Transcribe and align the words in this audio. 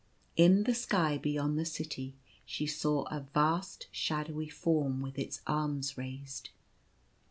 In 0.35 0.63
the 0.63 0.73
sky 0.73 1.19
beyond 1.19 1.59
the 1.59 1.63
city 1.63 2.15
she 2.43 2.65
saw 2.65 3.03
a 3.11 3.27
vast 3.35 3.85
shadowy 3.91 4.49
Form 4.49 4.99
with 5.03 5.19
its 5.19 5.41
arms 5.45 5.95
raised. 5.95 6.49